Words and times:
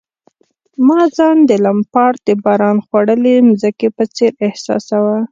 ما 0.85 0.99
ځان 1.17 1.37
د 1.49 1.51
لمپارډ 1.65 2.17
د 2.27 2.29
باران 2.43 2.77
خوړلي 2.85 3.35
مځکې 3.49 3.87
په 3.97 4.03
څېر 4.15 4.31
احساساوه. 4.47 5.17